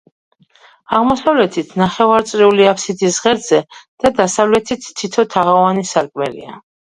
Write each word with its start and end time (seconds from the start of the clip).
აღმოსავლეთით, 0.99 1.75
ნახევარწრიული 1.81 2.65
აფსიდის 2.71 3.19
ღერძზე 3.25 3.61
და 4.05 4.13
დასავლეთით 4.23 4.89
თითო 5.03 5.27
თაღოვანი 5.35 5.85
სარკმელია. 5.91 6.57